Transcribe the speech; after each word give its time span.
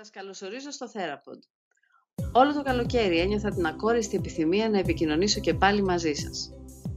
Σας 0.00 0.10
καλωσορίζω 0.10 0.70
στο 0.70 0.86
Therapod. 0.92 1.38
Όλο 2.32 2.52
το 2.52 2.62
καλοκαίρι 2.62 3.18
ένιωθα 3.18 3.50
την 3.50 3.66
ακόριστη 3.66 4.16
επιθυμία 4.16 4.70
να 4.70 4.78
επικοινωνήσω 4.78 5.40
και 5.40 5.54
πάλι 5.54 5.82
μαζί 5.82 6.12
σας. 6.12 6.52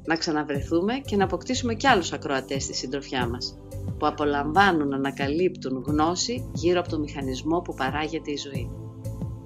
Να 0.05 0.16
ξαναβρεθούμε 0.16 0.93
και 1.00 1.16
να 1.16 1.24
αποκτήσουμε 1.24 1.74
κι 1.74 1.87
άλλους 1.87 2.11
ακροατές 2.11 2.64
στη 2.64 2.74
συντροφιά 2.74 3.27
μας, 3.27 3.58
που 3.98 4.08
απολαμβάνουν 4.08 4.87
να 4.87 4.95
ανακαλύπτουν 4.95 5.83
γνώση 5.87 6.50
γύρω 6.53 6.79
από 6.79 6.90
το 6.90 7.00
μηχανισμό 7.00 7.61
που 7.61 7.74
παράγεται 7.74 8.32
η 8.32 8.38
ζωή. 8.38 8.71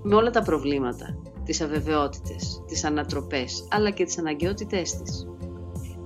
Με 0.03 0.15
όλα 0.15 0.29
τα 0.29 0.41
προβλήματα, 0.41 1.21
τις 1.45 1.61
αβεβαιότητες, 1.61 2.63
τις 2.67 2.83
ανατροπές, 2.83 3.67
αλλά 3.71 3.89
και 3.89 4.05
τις 4.05 4.17
αναγκαιότητές 4.17 5.01
της. 5.01 5.27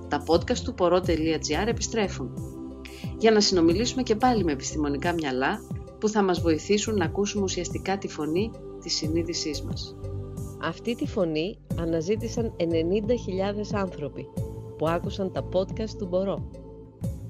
Τα 0.08 0.22
podcast 0.26 0.58
του 0.58 0.74
poro.gr 0.78 1.66
επιστρέφουν. 1.66 2.34
Για 3.18 3.30
να 3.30 3.40
συνομιλήσουμε 3.40 4.02
και 4.02 4.16
πάλι 4.16 4.44
με 4.44 4.52
επιστημονικά 4.52 5.12
μυαλά 5.12 5.60
που 6.00 6.08
θα 6.08 6.22
μας 6.22 6.40
βοηθήσουν 6.40 6.96
να 6.96 7.04
ακούσουμε 7.04 7.42
ουσιαστικά 7.42 7.98
τη 7.98 8.08
φωνή 8.08 8.50
της 8.82 8.94
συνείδησής 8.94 9.62
μας. 9.62 9.96
Αυτή 10.62 10.94
τη 10.94 11.06
φωνή 11.06 11.58
αναζήτησαν 11.80 12.56
90.000 12.58 12.64
άνθρωποι 13.72 14.28
που 14.78 14.88
άκουσαν 14.88 15.32
τα 15.32 15.48
podcast 15.52 15.90
του 15.98 16.06
Μπορώ. 16.06 16.50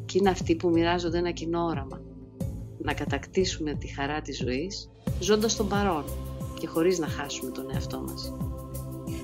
Και 0.04 0.18
είναι 0.18 0.30
αυτοί 0.30 0.56
που 0.56 0.68
μοιράζονται 0.68 1.18
ένα 1.18 1.30
κοινό 1.30 1.64
όραμα. 1.64 2.00
Να 2.78 2.94
κατακτήσουμε 2.94 3.74
τη 3.74 3.86
χαρά 3.86 4.20
της 4.20 4.36
ζωής, 4.36 4.90
ζώντας 5.20 5.56
τον 5.56 5.68
παρόν 5.68 6.04
και 6.60 6.66
χωρίς 6.66 6.98
να 6.98 7.06
χάσουμε 7.06 7.50
τον 7.50 7.70
εαυτό 7.72 8.00
μας. 8.00 8.34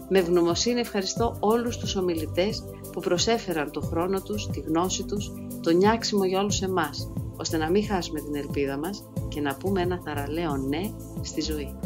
Με 0.09 0.19
ευγνωμοσύνη 0.19 0.81
ευχαριστώ 0.81 1.37
όλους 1.41 1.77
τους 1.79 1.97
ομιλητές 1.97 2.65
που 2.93 3.01
προσέφεραν 3.01 3.71
το 3.71 3.81
χρόνο 3.81 4.23
τους, 4.23 4.47
τη 4.47 4.61
γνώση 4.61 5.05
τους, 5.05 5.33
το 5.61 5.71
νιάξιμο 5.71 6.25
για 6.25 6.41
όλους 6.41 6.63
εμάς, 6.63 7.13
ώστε 7.37 7.57
να 7.57 7.71
μην 7.71 7.87
χάσουμε 7.87 8.21
την 8.21 8.35
ελπίδα 8.35 8.79
μας 8.79 9.09
και 9.29 9.41
να 9.41 9.57
πούμε 9.57 9.81
ένα 9.81 10.01
θαραλέο 10.05 10.57
ναι 10.57 10.81
στη 11.23 11.41
ζωή. 11.41 11.79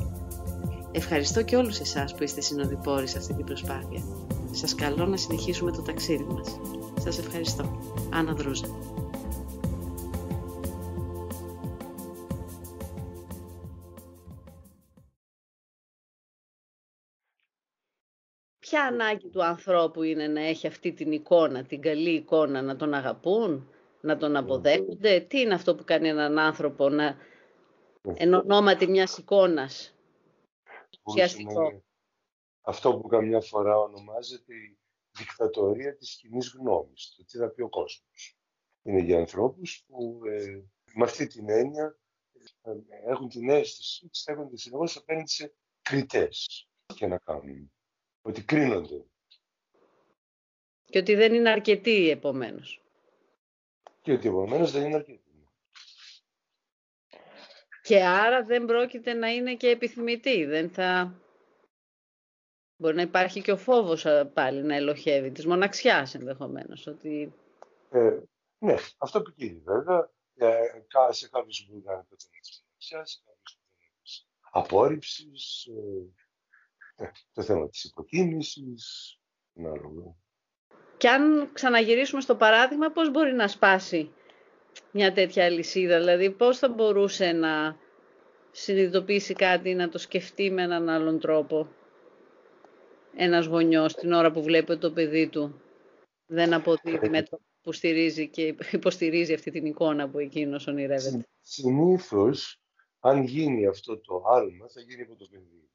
Ευχαριστώ 0.92 1.42
και 1.42 1.56
όλους 1.56 1.78
εσάς 1.78 2.14
που 2.14 2.22
είστε 2.22 2.40
συνοδοιπόροι 2.40 3.06
σε 3.06 3.18
αυτή 3.18 3.34
την 3.34 3.45
προσπάθεια. 3.45 4.02
Σας 4.51 4.74
καλώ 4.74 5.06
να 5.06 5.16
συνεχίσουμε 5.16 5.70
το 5.70 5.82
ταξίδι 5.82 6.24
μας. 6.24 6.60
Σας 7.00 7.18
ευχαριστώ. 7.18 7.78
Άννα 8.12 8.32
Δρούζα. 8.32 8.66
Ποια 18.59 18.84
ανάγκη 18.84 19.28
του 19.28 19.45
ανθρώπου 19.45 20.02
είναι 20.02 20.26
να 20.26 20.40
έχει 20.40 20.66
αυτή 20.66 20.93
την 20.93 21.12
εικόνα, 21.12 21.62
την 21.62 21.80
καλή 21.80 22.10
εικόνα, 22.10 22.62
να 22.62 22.76
τον 22.76 22.95
αγαπούν, 22.95 23.68
να 24.00 24.16
τον 24.16 24.37
αποδέχονται; 24.37 25.20
Τι 25.20 25.40
είναι 25.40 25.54
αυτό 25.54 25.74
που 25.74 25.84
κάνει 25.84 26.09
έναν 26.09 26.38
άνθρωπο 26.38 26.88
να 26.88 27.16
εν 28.15 28.34
ονόματι 28.34 28.87
μιας 28.87 29.18
εικόνας. 29.18 29.95
Ουσιαστικό. 31.02 31.82
Αυτό 32.60 32.98
που 32.98 33.09
καμιά 33.09 33.40
φορά 33.40 33.79
ονομάζεται 33.79 34.54
η 34.54 34.79
δικτατορία 35.18 35.96
της 35.96 36.16
κοινής 36.16 36.54
γνώμης, 36.59 37.15
το 37.16 37.24
τι 37.24 37.38
θα 37.38 37.48
πει 37.48 37.62
ο 37.62 37.68
κόσμος. 37.68 38.38
Είναι 38.82 39.01
για 39.01 39.18
ανθρώπους 39.18 39.84
που 39.87 40.21
ε, 40.24 40.62
με 40.95 41.04
αυτή 41.04 41.26
την 41.26 41.51
έννοια 41.51 41.98
ε, 42.62 42.71
έχουν 43.06 43.28
την 43.28 43.51
αίσθηση 43.51 44.04
ότι 44.04 44.18
στέκονται 44.18 44.56
συνεχώς 44.56 44.96
απέναντι 44.96 45.30
σε 45.30 45.54
κριτές 45.82 46.68
και 46.95 47.06
να 47.06 47.18
κάνουν. 47.18 47.73
Ότι 48.23 48.45
κρίνονται. 48.45 49.04
Και 50.84 50.98
ότι 50.98 51.15
δεν 51.15 51.34
είναι 51.34 51.51
αρκετοί 51.51 52.10
επομένως. 52.10 52.82
Και 54.02 54.12
ότι 54.12 54.28
επομένως 54.28 54.73
δεν 54.73 54.84
είναι 54.84 54.95
αρκετοί. 54.95 55.29
Και 57.82 58.04
άρα 58.04 58.45
δεν 58.45 58.64
πρόκειται 58.64 59.12
να 59.12 59.28
είναι 59.28 59.54
και 59.54 59.68
επιθυμητή. 59.68 60.45
Δεν 60.45 60.70
θα... 60.70 61.14
Μπορεί 62.76 62.95
να 62.95 63.02
υπάρχει 63.02 63.42
και 63.42 63.52
ο 63.52 63.56
φόβος 63.56 64.06
πάλι 64.34 64.62
να 64.62 64.75
ελοχεύει, 64.75 65.31
της 65.31 65.47
μοναξιάς 65.47 66.14
ενδεχομένως. 66.14 66.87
Ότι... 66.87 67.34
Ε, 67.91 68.19
ναι, 68.59 68.75
αυτό 68.99 69.22
που 69.22 69.32
κύριε 69.32 69.60
βέβαια. 69.65 70.10
Ε, 70.34 70.56
σε 71.10 71.28
κάποιους 71.28 71.66
που 71.66 71.82
κάνει 71.82 72.03
το 72.09 72.16
θέμα 72.19 72.41
της 72.41 72.65
μοναξιάς, 72.65 73.10
σε 73.10 73.21
κάποιους 73.25 73.55
που 73.55 73.62
δεν 73.62 74.60
απόρριψης, 74.60 75.66
ε, 76.97 77.05
ε, 77.05 77.10
το 77.32 77.43
θέμα 77.43 77.69
της 77.69 77.84
υποκίνησης, 77.84 79.19
άλλο. 79.56 80.16
Και 80.97 81.09
αν 81.09 81.50
ξαναγυρίσουμε 81.53 82.21
στο 82.21 82.37
παράδειγμα, 82.37 82.91
πώς 82.91 83.10
μπορεί 83.10 83.32
να 83.32 83.49
σπάσει 83.49 84.12
μια 84.93 85.12
τέτοια 85.12 85.45
αλυσίδα, 85.45 85.99
δηλαδή 85.99 86.31
πώς 86.31 86.59
θα 86.59 86.69
μπορούσε 86.69 87.33
να 87.33 87.77
συνειδητοποιήσει 88.51 89.34
κάτι, 89.34 89.75
να 89.75 89.89
το 89.89 89.99
σκεφτεί 89.99 90.51
με 90.51 90.62
έναν 90.62 90.89
άλλον 90.89 91.21
τρόπο 91.21 91.69
ένας 93.17 93.47
γονιός 93.47 93.95
την 93.95 94.12
ώρα 94.12 94.31
που 94.31 94.43
βλέπει 94.43 94.79
το 94.79 94.93
παιδί 94.93 95.29
του; 95.29 95.61
Δεν 96.27 96.55
αποδίδει 96.55 97.09
με 97.09 97.23
το 97.23 97.41
που 97.62 97.73
στηρίζει 97.73 98.29
και 98.29 98.56
υποστηρίζει 98.73 99.33
αυτή 99.34 99.50
την 99.50 99.67
εικόνα 99.67 100.11
που 100.11 100.19
εκείνος 100.19 100.67
ονειρεύεται. 100.67 101.27
Συνήθως, 101.41 102.61
αν 103.00 103.23
γίνει 103.23 103.67
αυτό 103.67 103.99
το 104.00 104.23
άλμα, 104.27 104.69
θα 104.69 104.81
γίνει 104.81 105.03
από 105.03 105.17
το 105.17 105.29
παιδί. 105.31 105.71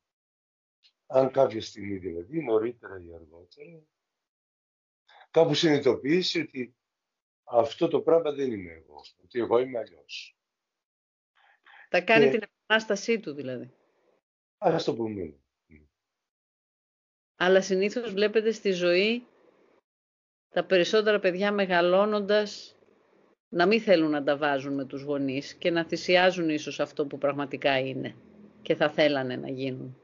Αν 1.08 1.31
κάποια 1.31 1.62
στιγμή 1.62 1.98
δηλαδή, 1.98 2.44
νωρίτερα 2.44 2.94
ή 2.94 3.14
αργότερα, 3.14 3.84
κάπου 5.31 5.54
συνειδητοποιήσει 5.54 6.40
ότι 6.40 6.75
αυτό 7.45 7.88
το 7.88 8.01
πράγμα 8.01 8.31
δεν 8.31 8.51
είμαι 8.51 8.72
εγώ, 8.72 9.01
ότι 9.23 9.39
εγώ 9.39 9.59
είμαι 9.59 9.79
αλλιώς. 9.79 10.38
Θα 11.89 12.01
κάνει 12.01 12.29
την 12.29 12.41
επανάστασή 12.44 13.19
του 13.19 13.33
δηλαδή. 13.33 13.73
Ας 14.57 14.83
το 14.83 14.95
πούμε. 14.95 15.33
Αλλά 17.35 17.61
συνήθως 17.61 18.13
βλέπετε 18.13 18.51
στη 18.51 18.72
ζωή 18.72 19.28
τα 20.50 20.66
περισσότερα 20.66 21.19
παιδιά 21.19 21.51
μεγαλώνοντας 21.51 22.75
να 23.50 23.66
μην 23.66 23.81
θέλουν 23.81 24.09
να 24.09 24.23
τα 24.23 24.38
βάζουν 24.38 24.73
με 24.73 24.85
τους 24.85 25.01
γονείς 25.01 25.53
και 25.53 25.72
να 25.72 25.85
θυσιάζουν 25.85 26.50
ίσως 26.50 26.79
αυτό 26.79 27.06
που 27.06 27.17
πραγματικά 27.17 27.79
είναι 27.79 28.16
και 28.62 28.75
θα 28.75 28.89
θέλανε 28.89 29.35
να 29.35 29.50
γίνουν. 29.50 29.97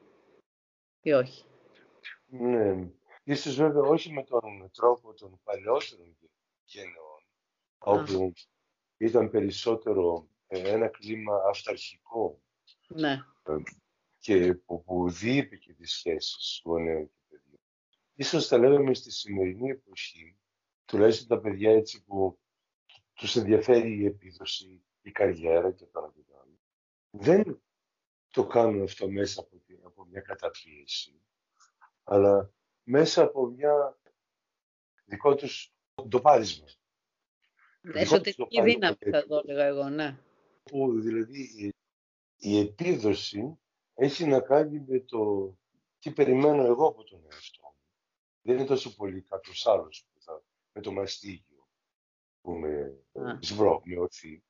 Ή 1.02 1.12
όχι. 1.12 1.46
Ναι. 2.26 2.90
Ίσως 3.24 3.56
βέβαια 3.56 3.82
όχι 3.82 4.12
με 4.14 4.24
τον 4.24 4.72
τρόπο 4.74 5.14
των 5.14 5.40
παλιότερων 5.44 6.18
γενναιών 6.64 7.11
όπου 7.84 8.34
ήταν 8.98 9.30
περισσότερο 9.30 10.28
ε, 10.48 10.70
ένα 10.70 10.88
κλίμα 10.88 11.36
αυταρχικό 11.50 12.42
ναι. 12.88 13.12
Ε, 13.44 13.54
και 14.20 14.54
που, 14.54 14.84
που 14.84 15.10
διείπε 15.10 15.56
και 15.56 15.74
τις 15.74 15.92
σχέσεις 15.92 16.62
γονέων 16.64 17.08
και 17.08 17.20
παιδιών. 17.28 17.60
Ίσως 18.14 18.48
τα 18.48 18.58
λέγαμε 18.58 18.94
στη 18.94 19.12
σημερινή 19.12 19.70
εποχή, 19.70 20.38
τουλάχιστον 20.86 21.28
τα 21.28 21.40
παιδιά 21.40 21.72
έτσι 21.72 22.04
που 22.04 22.40
τους 23.14 23.36
ενδιαφέρει 23.36 23.98
η 23.98 24.06
επίδοση, 24.06 24.84
η 25.02 25.12
καριέρα 25.12 25.72
και 25.72 25.86
το 25.86 26.00
άλλο. 26.00 26.14
Δεν 27.10 27.62
το 28.32 28.48
κάνουν 28.48 28.84
αυτό 28.84 29.10
μέσα 29.10 29.42
από, 29.42 29.62
από 29.84 30.06
μια 30.06 30.22
καταπίεση, 30.22 31.22
αλλά 32.04 32.54
μέσα 32.84 33.24
από 33.24 33.46
μια 33.46 33.98
δικό 35.06 35.36
τους 35.36 35.74
τοπάρισμα. 36.10 36.68
Εσωτερική 37.82 38.62
δύναμη 38.62 38.98
θα 39.12 39.26
το 39.28 39.42
έλεγα 39.44 39.64
εγώ, 39.64 39.90
ναι. 39.90 40.18
Που 40.64 41.02
δηλαδή 41.02 41.74
η 42.38 42.60
επίδοση 42.60 43.60
έχει 43.94 44.26
να 44.26 44.40
κάνει 44.40 44.84
με 44.88 45.00
το 45.00 45.54
τι 46.00 46.12
περιμένω 46.12 46.66
εγώ 46.66 46.88
από 46.88 47.04
τον 47.04 47.22
εαυτό 47.32 47.62
μου. 47.64 47.76
Δεν 48.42 48.58
είναι 48.58 48.66
τόσο 48.66 48.96
πολύ 48.96 49.22
κάποιος 49.22 49.68
άλλος 49.68 50.06
που 50.14 50.22
θα, 50.22 50.44
με 50.72 50.82
το 50.82 50.92
μαστίγιο 50.92 51.68
που 52.42 52.52
με 52.52 52.98
σβρώ, 53.40 53.82
με 53.84 54.00
οθεί. 54.00 54.44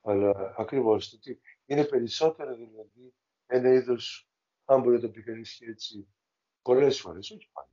Αλλά 0.00 0.54
ακριβώς 0.58 1.10
το 1.10 1.18
τι 1.18 1.38
είναι 1.66 1.84
περισσότερο 1.84 2.54
δηλαδή 2.54 3.14
ένα 3.46 3.72
είδος, 3.72 4.28
αν 4.64 4.80
μπορεί 4.80 4.94
να 4.94 5.00
το 5.00 5.08
πει 5.08 5.22
κανεί 5.22 5.44
έτσι, 5.58 6.06
πολλές 6.62 7.00
φορές, 7.00 7.30
όχι 7.30 7.48
πάντα, 7.52 7.70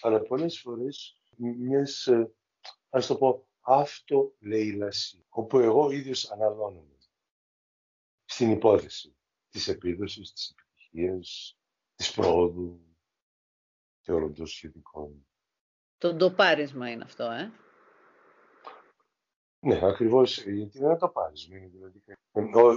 αλλά 0.00 0.20
πολλές 0.22 0.60
φορές 0.60 1.20
μιας, 1.36 2.06
ε, 2.06 2.32
ας 2.88 3.06
το 3.06 3.16
πω, 3.16 3.48
αυτολεήλαση, 3.66 5.24
όπου 5.28 5.58
εγώ 5.58 5.90
ίδιος 5.90 6.30
αναλώνομαι 6.30 6.96
στην 8.24 8.50
υπόθεση 8.50 9.16
της 9.48 9.68
επίδοσης, 9.68 10.32
της 10.32 10.50
επιτυχίας, 10.50 11.58
της 11.94 12.12
πρόοδου 12.12 12.96
και 14.00 14.12
όλων 14.12 14.34
των 14.34 14.46
σχετικών. 14.46 15.26
Το 15.98 16.14
ντοπάρισμα 16.14 16.90
είναι 16.90 17.04
αυτό, 17.04 17.24
ε; 17.24 17.52
Ναι, 19.58 19.86
ακριβώς, 19.86 20.42
γιατί 20.42 20.78
δεν 20.78 20.88
είναι 20.88 20.98
το 20.98 21.08
πάρισμα. 21.08 21.56
Είναι 21.56 21.66
δηλαδή, 21.66 22.02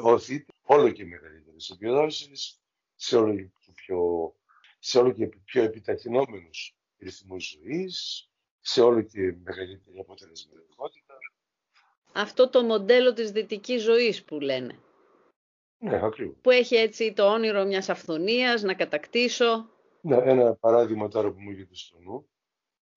οθείται 0.04 0.54
όλο 0.62 0.92
και 0.92 1.06
μεγαλύτερες 1.06 1.70
επιδόσεις, 1.70 2.62
σε 2.96 3.18
όλο 3.18 3.36
και 3.36 3.72
πιο, 3.76 4.34
σε 4.80 5.00
όλο 5.00 5.12
και 5.12 5.28
πιο 5.28 5.64
επιταχυνόμενους 5.64 6.78
ρυθμούς 6.98 7.50
ζωής, 7.50 8.30
σε 8.60 8.82
όλο 8.82 9.02
και 9.02 9.36
μεγαλύτερη 9.44 10.00
αποτελεσματικότητα. 10.00 10.69
Αυτό 12.14 12.50
το 12.50 12.64
μοντέλο 12.64 13.14
της 13.14 13.32
δυτικής 13.32 13.82
ζωής 13.82 14.24
που 14.24 14.40
λένε. 14.40 14.80
Ναι, 15.78 16.06
ακριβώς. 16.06 16.36
Που 16.42 16.50
έχει 16.50 16.76
έτσι 16.76 17.14
το 17.14 17.34
όνειρο 17.34 17.66
μιας 17.66 17.90
αυθονίας, 17.90 18.62
να 18.62 18.74
κατακτήσω. 18.74 19.70
Ναι, 20.02 20.18
ένα 20.18 20.54
παράδειγμα 20.56 21.08
τώρα 21.08 21.32
που 21.32 21.42
μου 21.42 21.50
έρχεται 21.50 21.76
στο 21.76 22.00
νου. 22.00 22.30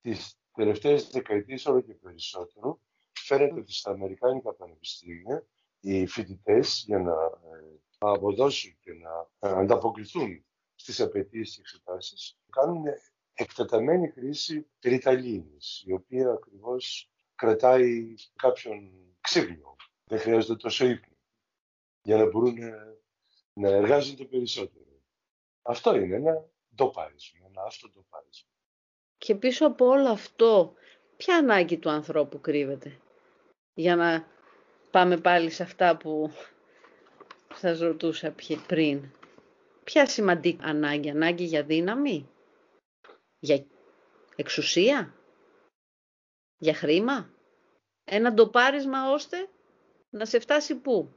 Τις 0.01 0.39
τελευταίες 0.55 1.11
δεκαετίες 1.11 1.67
όλο 1.67 1.81
και 1.81 1.95
περισσότερο 1.95 2.81
φαίνεται 3.13 3.61
ότι 3.61 3.73
στα 3.73 3.91
Αμερικάνικα 3.91 4.55
πανεπιστήμια 4.55 5.47
οι 5.81 6.07
φοιτητές 6.07 6.85
για 6.87 6.99
να 6.99 7.13
ε, 7.13 7.81
αποδώσουν 7.99 8.77
και 8.81 8.93
να 8.93 9.51
ανταποκριθούν 9.51 10.45
στις 10.75 11.01
απαιτήσεις 11.01 11.55
και 11.55 11.61
εξετάσεις 11.61 12.39
κάνουν 12.51 12.85
εκτεταμένη 13.35 14.09
χρήση 14.09 14.67
ριταλίνης, 14.83 15.83
η 15.87 15.93
οποία 15.93 16.31
ακριβώς 16.31 17.12
κρατάει 17.43 18.15
κάποιον 18.37 18.91
ξύπνιο. 19.21 19.77
Δεν 20.05 20.19
χρειάζεται 20.19 20.57
τόσο 20.57 20.87
ύπνο 20.87 21.17
για 22.03 22.17
να 22.17 22.27
μπορούν 22.27 22.57
να 23.53 23.69
εργάζονται 23.69 24.25
περισσότερο. 24.25 24.85
Αυτό 25.63 25.95
είναι 25.97 26.17
ένα 26.17 26.45
ντοπάρισμα, 26.75 27.47
ένα 27.47 27.63
αυτοντοπάρισμα. 27.63 28.51
Και 29.19 29.35
πίσω 29.35 29.67
από 29.67 29.87
όλο 29.87 30.09
αυτό, 30.09 30.75
ποια 31.17 31.37
ανάγκη 31.37 31.79
του 31.79 31.91
ανθρώπου 31.91 32.41
κρύβεται; 32.41 33.01
Για 33.75 33.97
να 33.97 34.27
πάμε 34.91 35.17
πάλι 35.17 35.51
σε 35.51 35.63
αυτά 35.63 35.97
που 35.97 36.33
σας 37.55 37.79
ρωτούσα 37.79 38.35
πριν. 38.67 39.11
Ποια 39.85 40.07
σημαντική 40.07 40.63
ανάγκη, 40.63 41.11
ανάγκη 41.11 41.45
για 41.45 41.63
δύναμη, 41.63 42.29
για 43.39 43.65
εξουσία, 44.37 45.15
για 46.63 46.75
χρήμα. 46.75 47.35
Ένα 48.05 48.33
ντοπάρισμα 48.33 49.11
ώστε 49.11 49.49
να 50.11 50.25
σε 50.25 50.39
φτάσει 50.39 50.75
πού; 50.81 51.15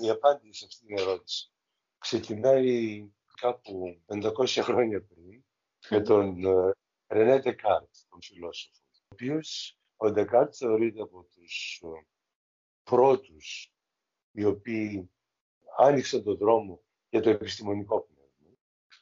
Η 0.00 0.10
απάντηση 0.10 0.58
σε 0.58 0.64
αυτή 0.64 0.86
την 0.86 0.98
ερώτηση 0.98 1.52
ξεκινάει 1.98 3.08
κάπου 3.40 4.02
500 4.06 4.46
χρόνια 4.46 5.02
πριν 5.02 5.44
με 5.88 6.00
τον 6.00 6.36
Ρενέ 7.06 7.38
Ντεκάρτ, 7.38 7.94
τον 8.08 8.22
φιλόσοφο, 8.22 8.80
ο 8.92 9.08
οποίος 9.12 9.78
ο 9.96 10.10
Ντεκάρτ 10.10 10.54
θεωρείται 10.56 11.02
από 11.02 11.24
τους 11.24 11.82
ε, 11.84 12.06
πρώτους 12.82 13.72
οι 14.30 14.44
οποίοι 14.44 15.10
άνοιξαν 15.78 16.22
τον 16.22 16.36
δρόμο 16.36 16.82
για 17.10 17.20
το 17.20 17.30
επιστημονικό 17.30 18.00
πνεύμα. 18.00 18.58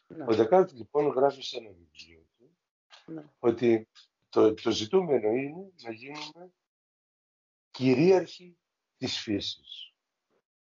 Ναι. 0.06 0.24
Ο 0.24 0.36
Ντεκάρτ 0.36 0.72
λοιπόν 0.72 1.06
γράφει 1.06 1.42
σε 1.42 1.56
ένα 1.56 1.70
βιβλίο 1.70 2.26
του 2.38 2.56
ναι. 3.12 3.24
ότι 3.38 3.88
το, 4.38 4.54
το 4.54 4.70
ζητούμενο 4.70 5.28
είναι 5.28 5.72
να 5.82 5.92
γίνουμε 5.92 6.52
κυρίαρχοι 7.70 8.58
της 8.96 9.18
φύσης. 9.18 9.92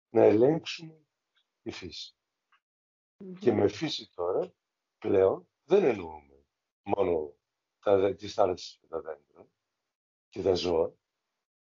Να 0.09 0.23
ελέγξουμε 0.23 1.05
τη 1.61 1.71
φυση 1.71 2.15
Και 3.39 3.51
με 3.51 3.67
φύση 3.67 4.09
τώρα 4.15 4.53
πλέον 4.97 5.47
δεν 5.63 5.83
εννοούμε 5.83 6.45
μόνο 6.81 7.35
τα, 7.79 8.15
τις 8.15 8.33
θάλασσες 8.33 8.77
και 8.81 8.87
τα 8.87 9.01
δέντρα 9.01 9.47
και 10.29 10.41
τα 10.41 10.53
ζώα, 10.53 10.93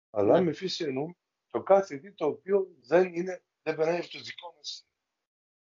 αλλά 0.09 0.39
ναι. 0.39 0.45
με 0.45 0.53
φύση 0.53 0.83
εννοούμε 0.83 1.15
το 1.47 1.63
κάθε 1.63 1.97
τι 1.97 2.13
το 2.13 2.25
οποίο 2.25 2.75
δεν, 2.79 3.13
είναι, 3.13 3.43
δεν 3.61 3.75
περνάει 3.75 3.99
από 3.99 4.09
το 4.09 4.19
δικό 4.19 4.53
μας 4.55 4.87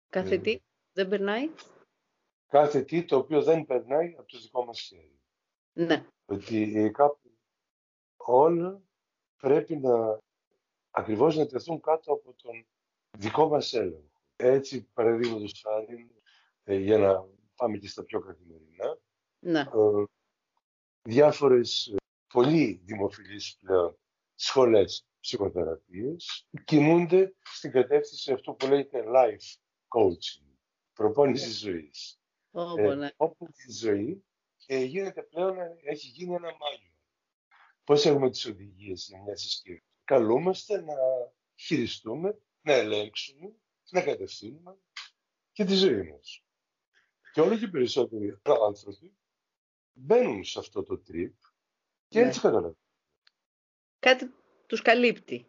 Κάθε 0.10 0.38
τι 0.38 0.62
δεν 0.94 1.08
περνάει; 1.08 1.50
Κάθε 2.48 2.82
τι 2.82 3.06
το 3.06 3.18
οποίο 3.18 3.44
δεν 3.44 3.66
περνάει 3.66 4.16
από 4.18 4.28
το 4.28 4.40
δικό 4.40 4.66
μας 4.66 4.80
χέρι. 4.80 5.19
Ναι. 5.86 6.06
Ότι 6.26 6.92
κάπου 6.94 7.38
όλα 8.18 8.82
πρέπει 9.38 9.78
να 9.78 10.20
ακριβώς 10.92 11.36
να 11.36 11.48
τεθούν 11.48 11.82
κάτω 11.82 12.14
από 12.14 12.34
τον 12.34 12.66
δικό 13.18 13.48
μας 13.48 13.74
έλεγχο. 13.74 14.12
Έτσι, 14.36 14.90
παραδείγματος 14.94 15.62
χάρη, 15.64 16.12
ε, 16.64 16.76
για 16.76 16.98
να 16.98 17.26
πάμε 17.56 17.78
και 17.78 17.88
στα 17.88 18.04
πιο 18.04 18.20
καθημερινά, 18.20 19.00
ναι. 19.40 19.60
ε, 19.60 20.04
διάφορες 21.02 21.88
ε, 21.88 21.96
πολύ 22.34 22.82
δημοφιλείς 22.84 23.58
πλέον 23.60 23.98
σχολές 24.36 25.06
ψυχοθεραπείες 25.20 26.48
κινούνται 26.66 27.36
στην 27.42 27.72
κατεύθυνση 27.72 28.32
αυτό 28.32 28.54
που 28.54 28.68
λέγεται 28.68 29.04
life 29.08 29.56
coaching, 29.88 30.56
προπόνηση 30.94 31.48
ναι. 31.48 31.54
ζωής. 31.54 32.20
Oh, 32.52 32.78
ε, 32.78 32.94
ναι. 32.94 33.10
όπου 33.18 33.48
η 33.68 33.72
ζωή 33.72 34.24
ε, 34.72 34.84
γίνεται 34.84 35.24
πλέον, 35.24 35.58
έχει 35.84 36.08
γίνει 36.08 36.34
ένα 36.34 36.58
μάγιο. 36.58 36.94
Πώς 37.84 38.06
έχουμε 38.06 38.30
τις 38.30 38.46
οδηγίες 38.46 39.06
για 39.08 39.22
μια 39.22 39.36
συσκευή; 39.36 39.84
Καλούμαστε 40.04 40.82
να 40.82 40.94
χειριστούμε, 41.56 42.40
να 42.62 42.74
ελέγξουμε, 42.74 43.56
να 43.90 44.02
κατευθύνουμε 44.02 44.78
και 45.52 45.66
τη 45.66 45.74
ζωή 45.74 46.10
μας. 46.12 46.44
Και 47.34 47.42
όλο 47.42 47.58
και 47.58 47.68
περισσότεροι 47.68 48.40
άνθρωποι 48.44 49.18
μπαίνουν 49.94 50.44
σε 50.44 50.60
αυτό 50.60 50.84
το 50.84 50.98
τρίπ 51.00 51.36
και 52.08 52.20
ναι. 52.20 52.28
έτσι 52.28 52.40
καταλαβαίνουν. 52.40 52.78
Κάτι 54.00 54.34
τους 54.68 54.82
καλύπτει. 54.82 55.48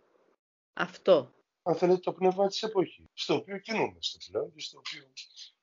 Αυτό. 0.73 1.35
Αν 1.63 1.75
θέλετε 1.75 2.01
το 2.01 2.13
πνεύμα 2.13 2.49
της 2.49 2.63
εποχής, 2.63 3.07
στο 3.13 3.35
οποίο 3.35 3.59
κινούμαστε 3.59 4.19
πλέον 4.31 4.53
και 4.53 4.61
στο 4.61 4.79
οποίο 4.79 5.13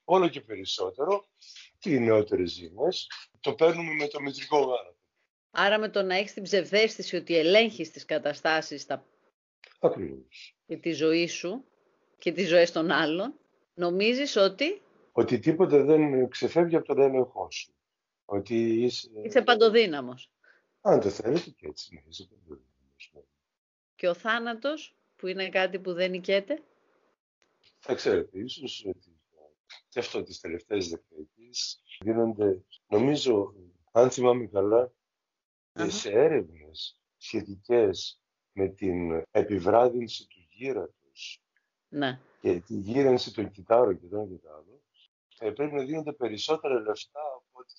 όλο 0.03 0.27
και 0.27 0.41
περισσότερο 0.41 1.27
και 1.79 1.89
οι 1.89 1.99
νεότερες 1.99 2.51
ζήμες 2.51 3.07
το 3.39 3.53
παίρνουμε 3.53 3.93
με 3.93 4.07
το 4.07 4.21
μητρικό 4.21 4.59
γάλα. 4.59 4.95
Άρα 5.51 5.79
με 5.79 5.89
το 5.89 6.01
να 6.01 6.15
έχεις 6.15 6.33
την 6.33 6.43
ψευδέστηση 6.43 7.15
ότι 7.15 7.37
ελέγχεις 7.37 7.91
τις 7.91 8.05
καταστάσεις 8.05 8.85
τα... 8.85 9.05
Ακριβώς. 9.79 10.55
και 10.65 10.77
τη 10.77 10.91
ζωή 10.91 11.27
σου 11.27 11.65
και 12.17 12.31
τις 12.31 12.47
ζωές 12.47 12.71
των 12.71 12.91
άλλων, 12.91 13.33
νομίζεις 13.73 14.35
ότι... 14.35 14.81
Ότι 15.11 15.39
τίποτα 15.39 15.83
δεν 15.83 16.29
ξεφεύγει 16.29 16.75
από 16.75 16.85
τον 16.85 17.01
έλεγχό 17.01 17.51
σου. 17.51 17.73
Ότι 18.25 18.83
είσαι... 18.83 19.09
Είσαι 19.23 19.41
παντοδύναμος. 19.41 20.31
Αν 20.81 20.99
το 20.99 21.09
θέλετε 21.09 21.49
και 21.49 21.67
έτσι, 21.67 21.93
ναι, 21.93 22.01
είσαι 22.07 22.27
παντοδύναμος. 22.29 23.11
Ναι. 23.13 23.21
Και 23.95 24.07
ο 24.07 24.13
θάνατος, 24.13 24.95
που 25.15 25.27
είναι 25.27 25.49
κάτι 25.49 25.79
που 25.79 25.93
δεν 25.93 26.09
νικέται. 26.09 26.61
Θα 27.79 27.93
ξέρετε, 27.93 28.39
ίσως 28.39 28.85
ότι 28.87 29.16
και 29.89 29.99
αυτό 29.99 30.23
τις 30.23 30.39
τελευταίες 30.39 30.89
δεκαετίες 30.89 31.81
γίνονται, 31.99 32.63
νομίζω, 32.87 33.53
αν 33.91 34.11
θυμάμαι 34.11 34.49
σε 35.87 36.09
έρευνες 36.11 36.99
σχετικές 37.17 38.21
με 38.51 38.67
την 38.67 39.25
επιβράδυνση 39.31 40.27
του 40.27 40.47
γύρατος 40.49 41.43
ναι. 41.87 42.19
και 42.41 42.59
τη 42.59 42.73
γύρανση 42.73 43.33
των 43.33 43.51
κυτάρων 43.51 43.99
και 43.99 44.07
των 44.07 44.27
κυτάρων, 44.27 44.81
ε, 45.39 45.51
πρέπει 45.51 45.73
να 45.73 45.83
δίνονται 45.83 46.13
περισσότερα 46.13 46.79
λεφτά 46.79 47.19
από 47.19 47.49
ό,τι 47.51 47.73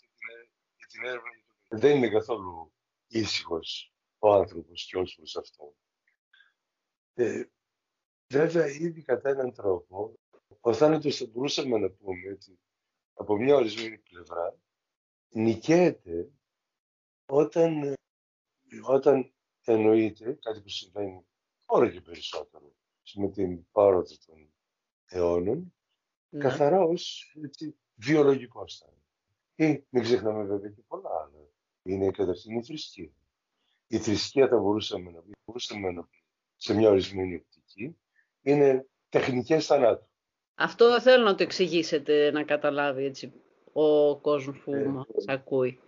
για 0.76 0.86
την 0.86 1.04
έρευνα. 1.04 1.30
Δεν 1.68 1.96
είναι 1.96 2.08
καθόλου 2.08 2.72
ήσυχος 3.06 3.92
ο 4.18 4.32
άνθρωπος 4.32 4.86
και 4.86 4.98
ως 4.98 5.14
προς 5.16 5.36
αυτό. 5.36 5.74
Ε, 7.14 7.44
βέβαια, 8.26 8.66
ήδη 8.66 9.02
κατά 9.02 9.28
έναν 9.28 9.52
τρόπο, 9.52 10.18
ο 10.60 10.72
θάνατος 10.72 11.16
θα 11.16 11.26
μπορούσαμε 11.26 11.78
να 11.78 11.90
πούμε 11.90 12.30
ότι 12.32 12.58
από 13.12 13.36
μια 13.36 13.54
ορισμένη 13.54 13.98
πλευρά 13.98 14.58
νικέται 15.28 16.30
όταν, 17.26 17.94
όταν 18.82 19.32
εννοείται 19.64 20.32
κάτι 20.32 20.60
που 20.60 20.68
συμβαίνει 20.68 21.26
όλο 21.66 21.88
και 21.88 22.00
περισσότερο 22.00 22.72
με 23.14 23.30
την 23.30 23.70
πάροδο 23.70 24.16
των 24.26 24.52
αιώνων, 25.06 25.74
ναι. 26.28 26.40
καθαρά 26.40 26.80
ως 26.80 27.34
έτσι, 27.44 27.78
βιολογικό 27.94 28.64
Ή 29.54 29.84
μην 29.88 30.02
ξεχνάμε 30.02 30.44
βέβαια 30.44 30.70
και 30.70 30.82
πολλά 30.86 31.10
άλλα. 31.10 31.48
Είναι 31.82 32.10
καταρχήν 32.10 32.58
η 32.58 32.62
θρησκεία. 32.62 33.10
Η 33.86 33.98
θρησκεία 33.98 34.48
θα 34.48 34.58
μπορούσαμε 34.58 35.10
να 35.10 35.22
μπορούσαμε 35.44 35.90
να 35.90 36.08
σε 36.56 36.74
μια 36.74 36.90
ορισμένη 36.90 37.34
οπτική, 37.34 37.98
είναι 38.40 38.88
τεχνικές 39.08 39.66
θανάτους. 39.66 40.07
Αυτό 40.60 41.00
θέλω 41.00 41.24
να 41.24 41.34
το 41.34 41.42
εξηγήσετε, 41.42 42.30
να 42.30 42.44
καταλάβει 42.44 43.04
έτσι 43.04 43.32
ο 43.72 44.18
κόσμος 44.20 44.58
που 44.58 44.74
ε, 44.74 44.84
μας 44.84 45.06
ακούει. 45.26 45.80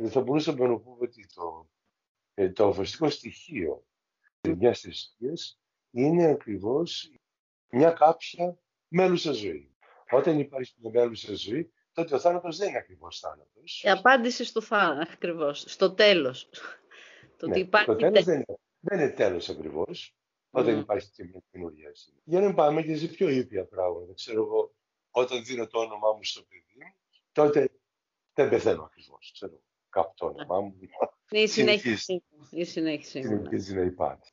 Ε, 0.00 0.08
θα 0.08 0.20
μπορούσαμε 0.20 0.66
να 0.66 0.78
πούμε 0.78 0.96
ότι 1.00 1.26
το, 1.34 1.68
ε, 2.34 2.50
το 2.50 2.72
βασικό 2.72 3.10
στοιχείο 3.10 3.84
μιας 4.56 4.80
θρησκείας 4.80 5.60
είναι 5.90 6.26
ακριβώς 6.26 7.12
μια 7.70 7.90
κάποια 7.90 8.58
μέλουσα 8.88 9.32
ζωή. 9.32 9.76
Όταν 10.10 10.38
υπάρχει 10.38 10.74
μια 10.76 10.90
μέλουσα 10.90 11.34
ζωή, 11.34 11.72
τότε 11.92 12.14
ο 12.14 12.18
θάνατος 12.18 12.56
δεν 12.56 12.68
είναι 12.68 12.78
ακριβώς 12.78 13.18
θάνατος. 13.18 13.82
Η 13.84 13.90
απάντηση 13.90 14.44
στο 14.44 14.60
θάνατο, 14.60 15.12
ακριβώς, 15.12 15.64
στο 15.66 15.94
τέλος. 15.94 16.48
Το, 17.36 17.46
ναι, 17.46 17.58
υπάρχει 17.58 17.86
το 17.86 17.96
τέλος 17.96 18.24
δεν 18.24 18.34
είναι, 18.34 18.58
δεν 18.80 18.98
είναι 18.98 19.10
τέλος 19.10 19.48
ακριβώς, 19.48 20.17
όταν 20.50 20.76
mm. 20.76 20.80
υπάρχει 20.80 21.10
και 21.10 21.24
μια 21.24 21.42
καινούργια 21.50 21.90
Για 22.24 22.40
να 22.40 22.54
πάμε 22.54 22.82
και 22.82 22.96
σε 22.96 23.06
πιο 23.06 23.28
ήπια 23.28 23.64
πράγματα. 23.64 24.12
Ξέρω 24.14 24.42
εγώ, 24.42 24.74
όταν 25.10 25.44
δίνω 25.44 25.66
το 25.66 25.78
όνομά 25.78 26.12
μου 26.12 26.24
στο 26.24 26.42
παιδί 26.42 26.84
μου, 26.84 26.94
τότε 27.32 27.70
δεν 28.34 28.48
πεθαίνω 28.48 28.82
ακριβώς. 28.82 29.30
Ξέρω, 29.32 29.60
κάπου 29.88 30.12
το 30.16 30.26
όνομά 30.26 30.60
μου. 30.60 30.74
Η 31.30 31.46
συνέχιση. 31.46 32.24
Η 32.50 32.64
συνέχιση. 32.64 33.22
Συνεχίζει 33.22 33.74
να 33.74 33.82
υπάρχει. 33.82 34.32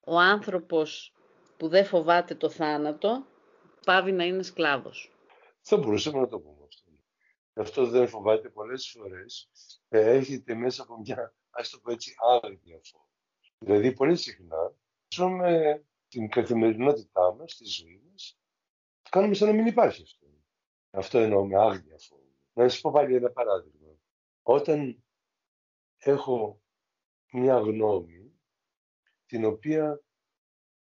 Ο 0.00 0.18
άνθρωπος 0.18 1.12
που 1.56 1.68
δεν 1.68 1.84
φοβάται 1.84 2.34
το 2.34 2.50
θάνατο, 2.50 3.26
πάβει 3.84 4.12
να 4.12 4.24
είναι 4.24 4.42
σκλάβος. 4.42 5.10
Θα 5.60 5.76
μπορούσαμε 5.76 6.20
να 6.20 6.28
το 6.28 6.40
πούμε 6.40 6.64
αυτό. 6.66 6.90
Αυτό 7.54 7.86
δεν 7.86 8.08
φοβάται 8.08 8.48
πολλές 8.48 8.90
φορές. 8.90 9.50
Ε, 9.88 10.14
έρχεται 10.14 10.54
μέσα 10.54 10.82
από 10.82 10.98
μια, 10.98 11.34
ας 11.50 11.70
το 11.70 11.78
πω 11.78 11.92
έτσι, 11.92 12.14
άλλη 12.42 12.60
διαφορά. 12.62 13.04
Δηλαδή, 13.58 13.92
πολύ 13.92 14.16
συχνά, 14.16 14.74
ζούμε 15.14 15.84
την 16.08 16.28
καθημερινότητά 16.28 17.34
μας, 17.34 17.56
τη 17.56 17.64
ζωή 17.64 18.02
μας, 18.10 18.40
κάνουμε 19.10 19.34
σαν 19.34 19.48
να 19.48 19.54
μην 19.54 19.66
υπάρχει 19.66 20.02
αυτό. 20.02 20.26
Αυτό 20.90 21.18
εννοώ 21.18 21.46
με 21.46 21.58
άγνοια 21.58 21.98
φόβο. 21.98 22.36
Να 22.52 22.68
σας 22.68 22.80
πω 22.80 22.90
πάλι 22.90 23.14
ένα 23.14 23.30
παράδειγμα. 23.30 23.98
Όταν 24.42 25.04
έχω 25.98 26.62
μια 27.32 27.58
γνώμη, 27.58 28.40
την 29.26 29.44
οποία 29.44 30.00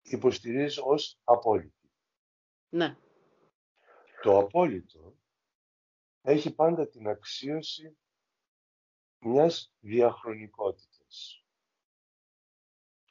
υποστηρίζω 0.01 0.83
ως 0.85 1.19
απόλυτη. 1.23 1.91
Ναι. 2.69 2.97
Το 4.21 4.37
απόλυτο 4.37 5.17
έχει 6.21 6.55
πάντα 6.55 6.87
την 6.87 7.07
αξίωση 7.07 7.97
μιας 9.19 9.73
διαχρονικότητας. 9.79 11.44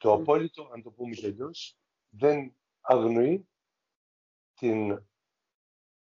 Το 0.05 0.13
απόλυτο, 0.13 0.69
αν 0.73 0.81
το 0.81 0.91
πούμε 0.91 1.15
τελειώ, 1.15 1.51
δεν 2.09 2.55
αγνοεί 2.81 3.47
την 4.53 5.05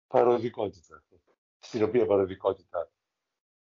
παροδικότητα, 0.06 1.04
στην 1.58 1.82
οποία 1.82 2.06
παροδικότητα 2.06 2.92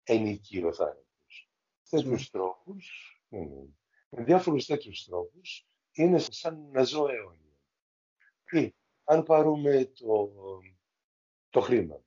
ενικεί 0.03 0.63
ο 0.63 0.73
θάνατος. 0.73 1.49
Τέτοιους 1.89 2.29
τρόπους, 2.29 3.17
ναι, 3.27 3.39
ναι. 3.39 3.65
με 4.09 4.23
διάφορους 4.23 4.65
τέτοιους 4.65 5.03
τρόπους, 5.03 5.67
είναι 5.91 6.19
σαν 6.19 6.69
να 6.71 6.83
ζω 6.83 7.07
αιώνια. 7.07 7.57
Ή, 8.51 8.75
αν 9.03 9.23
πάρουμε 9.23 9.85
το, 9.85 10.31
το 11.49 11.61
χρήμα. 11.61 12.03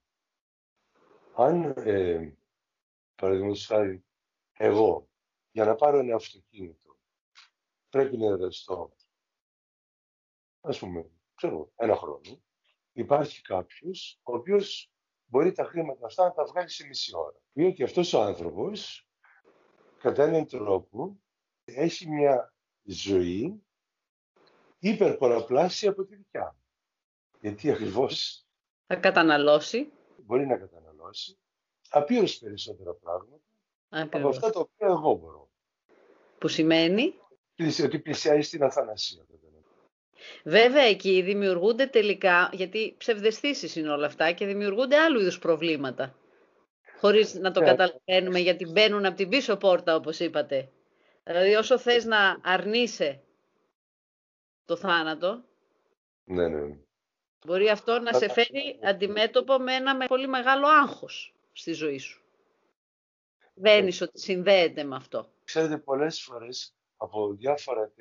Αν, 1.34 1.74
ε, 1.76 2.36
παραδείγματος 3.14 3.66
χάρη, 3.66 4.04
εγώ, 4.52 5.08
για 5.50 5.64
να 5.64 5.74
πάρω 5.74 5.98
ένα 5.98 6.14
αυτοκίνητο, 6.14 6.85
πρέπει 7.96 8.16
να 8.16 8.26
εργαστώ, 8.26 8.92
ας 10.60 10.78
πούμε, 10.78 11.10
ξέρω, 11.34 11.72
ένα 11.76 11.96
χρόνο, 11.96 12.42
υπάρχει 12.92 13.42
κάποιος 13.42 14.20
ο 14.22 14.34
οποίος 14.36 14.90
μπορεί 15.26 15.52
τα 15.52 15.64
χρήματα 15.64 16.06
αυτά 16.06 16.24
να 16.24 16.32
τα 16.32 16.44
βγάλει 16.44 16.70
σε 16.70 16.86
μισή 16.86 17.16
ώρα. 17.16 17.40
Διότι 17.52 17.82
αυτός 17.82 18.12
ο 18.12 18.22
άνθρωπος, 18.22 19.08
κατά 19.98 20.22
έναν 20.24 20.46
τρόπο, 20.46 21.16
έχει 21.64 22.08
μια 22.08 22.54
ζωή 22.82 23.62
υπερπολαπλάσια 24.78 25.90
από 25.90 26.04
τη 26.04 26.14
δικιά 26.16 26.56
μου. 26.56 26.64
Γιατί 27.40 27.70
ακριβώς... 27.70 28.46
Θα 28.86 28.96
καταναλώσει. 28.96 29.92
Μπορεί 30.16 30.46
να 30.46 30.56
καταναλώσει 30.56 31.38
απείρως 31.88 32.38
περισσότερα 32.38 32.94
πράγματα 32.94 33.40
από 33.88 34.28
αυτά 34.28 34.50
τα 34.50 34.60
οποία 34.60 34.86
εγώ 34.86 35.14
μπορώ. 35.14 35.50
Που 36.38 36.48
σημαίνει... 36.48 37.20
Ότι 37.84 37.98
πλησιάζει 37.98 38.40
στην 38.40 38.62
αθανασία. 38.62 39.26
Βέβαια 40.44 40.82
εκεί 40.82 41.22
δημιουργούνται 41.22 41.86
τελικά, 41.86 42.50
γιατί 42.52 42.94
ψευδεστήσεις 42.98 43.76
είναι 43.76 43.90
όλα 43.90 44.06
αυτά 44.06 44.32
και 44.32 44.46
δημιουργούνται 44.46 44.96
άλλου 44.96 45.20
είδους 45.20 45.38
προβλήματα. 45.38 46.14
Χωρίς 47.00 47.34
να 47.34 47.50
το 47.50 47.60
ναι. 47.60 47.66
καταλαβαίνουμε 47.66 48.38
γιατί 48.38 48.66
μπαίνουν 48.66 49.06
από 49.06 49.16
την 49.16 49.28
πίσω 49.28 49.56
πόρτα 49.56 49.94
όπως 49.94 50.18
είπατε. 50.18 50.70
Δηλαδή 51.24 51.54
όσο 51.54 51.78
θες 51.78 52.04
να 52.04 52.40
αρνείσαι 52.42 53.20
το 54.64 54.76
θάνατο, 54.76 55.44
ναι, 56.24 56.48
ναι. 56.48 56.76
μπορεί 57.46 57.68
αυτό 57.68 57.98
να 57.98 58.12
σε 58.12 58.28
φέρει 58.28 58.78
αντιμέτωπο 58.82 59.58
με 59.58 59.74
ένα 59.74 60.06
πολύ 60.06 60.26
μεγάλο 60.28 60.66
άγχος 60.66 61.34
στη 61.52 61.72
ζωή 61.72 61.98
σου. 61.98 62.20
Βαίνεις 63.54 64.00
ότι 64.00 64.20
συνδέεται 64.20 64.84
με 64.84 64.96
αυτό. 64.96 65.30
Ξέρετε, 65.44 65.78
πολλές 65.78 66.20
φορές 66.20 66.75
από 66.96 67.32
διάφορα 67.32 67.92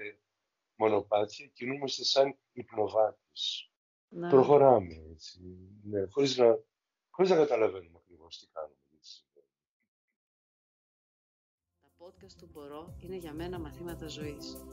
μονοπάτια 0.75 1.47
κινούμαστε 1.47 2.03
σαν 2.03 2.37
υπνοβάτες. 2.51 3.71
Ναι. 4.07 4.29
Προχωράμε 4.29 4.93
έτσι, 5.11 5.39
ναι, 5.83 6.05
χωρίς, 6.09 6.37
να, 6.37 6.59
χωρίς 7.09 7.31
να 7.31 7.37
καταλαβαίνουμε 7.37 7.97
ακριβώς 8.01 8.39
τι 8.39 8.47
κάνουμε. 8.51 8.75
Τα 11.81 12.05
podcast 12.05 12.33
του 12.37 12.49
Μπορώ 12.51 12.95
είναι 12.99 13.15
για 13.15 13.33
μένα 13.33 13.59
μαθήματα 13.59 14.07
ζωής. 14.07 14.65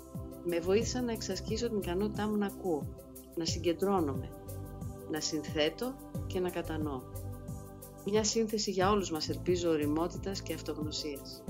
Με 0.45 0.61
βοήθησαν 0.61 1.05
να 1.05 1.12
εξασκήσω 1.12 1.69
την 1.69 1.79
ικανότητά 1.79 2.29
μου 2.29 2.37
να 2.37 2.47
ακούω, 2.47 2.95
να 3.37 3.45
συγκεντρώνομαι, 3.45 4.29
να 5.11 5.21
συνθέτω 5.21 5.95
και 6.26 6.41
να 6.41 6.50
κατανοώ. 6.50 7.02
Μια 8.05 8.25
σύνθεση 8.25 8.71
για 8.71 8.91
όλους 8.91 9.11
μας 9.11 9.29
ελπίζω 9.29 9.71
οριμότητας 9.71 10.43
και 10.43 10.55
αυτογνωσίας. 10.55 11.45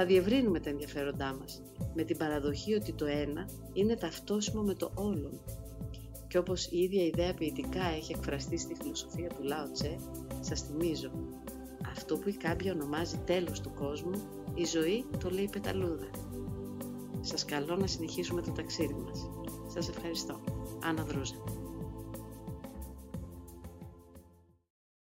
Θα 0.00 0.06
διευρύνουμε 0.06 0.60
τα 0.60 0.70
ενδιαφέροντά 0.70 1.36
μας 1.40 1.62
με 1.94 2.02
την 2.02 2.16
παραδοχή 2.16 2.74
ότι 2.74 2.92
το 2.92 3.04
ένα 3.04 3.48
είναι 3.72 3.96
ταυτόσιμο 3.96 4.62
με 4.62 4.74
το 4.74 4.90
όλον. 4.94 5.40
Και 6.28 6.38
όπως 6.38 6.66
η 6.66 6.78
ίδια 6.78 7.04
ιδέα 7.04 7.34
ποιητικά 7.34 7.82
έχει 7.96 8.12
εκφραστεί 8.12 8.58
στη 8.58 8.74
φιλοσοφία 8.74 9.28
του 9.28 9.42
Λάο 9.42 9.70
Τσε, 9.70 9.96
σας 10.40 10.60
θυμίζω, 10.60 11.10
αυτό 11.90 12.16
που 12.16 12.28
η 12.28 12.32
κάμπια 12.32 12.72
ονομάζει 12.72 13.18
τέλος 13.24 13.60
του 13.60 13.72
κόσμου, 13.74 14.22
η 14.54 14.64
ζωή 14.64 15.04
το 15.18 15.30
λέει 15.30 15.48
πεταλούδα. 15.52 16.10
Σας 17.20 17.44
καλώ 17.44 17.76
να 17.76 17.86
συνεχίσουμε 17.86 18.42
το 18.42 18.50
ταξίδι 18.50 18.94
μας. 18.94 19.30
Σας 19.66 19.88
ευχαριστώ. 19.88 20.40
Άννα 20.84 21.02
Δρούζα. 21.02 21.57